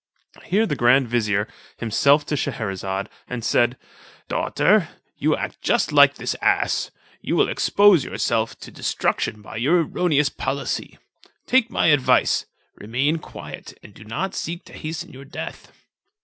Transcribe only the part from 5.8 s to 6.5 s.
like this